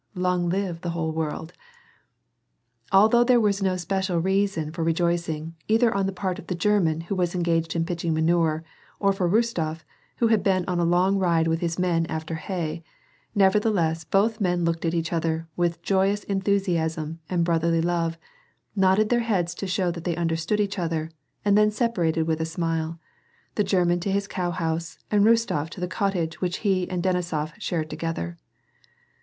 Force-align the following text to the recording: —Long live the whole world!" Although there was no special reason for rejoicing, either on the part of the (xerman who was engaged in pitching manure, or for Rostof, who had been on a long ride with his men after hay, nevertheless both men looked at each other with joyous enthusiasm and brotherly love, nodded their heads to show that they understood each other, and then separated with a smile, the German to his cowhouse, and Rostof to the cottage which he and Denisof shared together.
—Long 0.29 0.49
live 0.49 0.81
the 0.81 0.89
whole 0.97 1.11
world!" 1.11 1.53
Although 2.91 3.23
there 3.23 3.39
was 3.39 3.61
no 3.61 3.75
special 3.77 4.17
reason 4.19 4.71
for 4.71 4.83
rejoicing, 4.83 5.53
either 5.67 5.93
on 5.93 6.07
the 6.07 6.11
part 6.11 6.39
of 6.39 6.47
the 6.47 6.55
(xerman 6.55 7.03
who 7.03 7.13
was 7.13 7.35
engaged 7.35 7.75
in 7.75 7.85
pitching 7.85 8.11
manure, 8.15 8.63
or 8.99 9.13
for 9.13 9.29
Rostof, 9.29 9.81
who 10.17 10.29
had 10.29 10.41
been 10.41 10.65
on 10.67 10.79
a 10.79 10.83
long 10.83 11.19
ride 11.19 11.47
with 11.47 11.59
his 11.59 11.77
men 11.77 12.07
after 12.07 12.33
hay, 12.33 12.83
nevertheless 13.35 14.03
both 14.03 14.41
men 14.41 14.65
looked 14.65 14.85
at 14.85 14.95
each 14.95 15.13
other 15.13 15.47
with 15.55 15.83
joyous 15.83 16.23
enthusiasm 16.23 17.19
and 17.29 17.45
brotherly 17.45 17.79
love, 17.79 18.17
nodded 18.75 19.09
their 19.09 19.19
heads 19.19 19.53
to 19.53 19.67
show 19.67 19.91
that 19.91 20.03
they 20.03 20.15
understood 20.15 20.59
each 20.59 20.79
other, 20.79 21.11
and 21.45 21.55
then 21.55 21.69
separated 21.69 22.23
with 22.25 22.41
a 22.41 22.45
smile, 22.45 22.99
the 23.53 23.63
German 23.63 23.99
to 23.99 24.11
his 24.11 24.27
cowhouse, 24.27 24.97
and 25.11 25.23
Rostof 25.25 25.69
to 25.69 25.79
the 25.79 25.87
cottage 25.87 26.41
which 26.41 26.57
he 26.65 26.89
and 26.89 27.03
Denisof 27.03 27.53
shared 27.61 27.87
together. 27.91 28.39